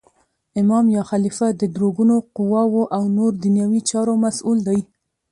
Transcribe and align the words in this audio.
امام 0.61 0.85
یا 0.95 1.03
خلیفه 1.09 1.47
د 1.53 1.61
درو 1.75 1.89
ګونو 1.97 2.15
قوواو 2.35 2.81
او 2.95 3.03
نور 3.17 3.31
دنیوي 3.43 3.81
چارو 3.89 4.13
مسول 4.23 4.57
دی. 4.67 4.79